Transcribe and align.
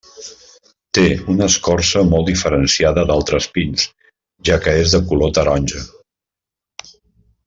Té 0.97 1.01
una 1.33 1.49
escorça 1.53 2.01
molt 2.13 2.31
diferenciada 2.31 3.03
d'altres 3.11 3.49
pins, 3.57 3.85
ja 4.51 4.57
que 4.65 4.75
és 4.87 4.97
de 4.97 5.03
color 5.13 5.33
taronja. 5.41 5.85